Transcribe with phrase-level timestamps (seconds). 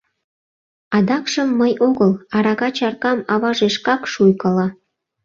[0.97, 4.67] Адакшым мый огыл, арака чаркам аваже шкак шуйкала.